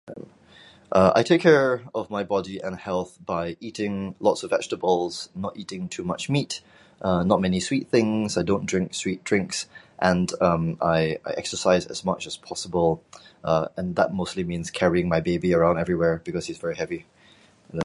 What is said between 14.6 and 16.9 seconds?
carrying my baby around everywhere because he is very